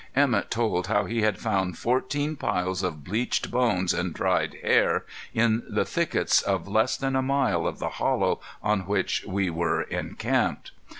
[0.17, 5.61] Emett told how he had found fourteen piles of bleached bones and dried hair in
[5.69, 10.71] the thickets of less than a mile of the hollow on which we were encamped.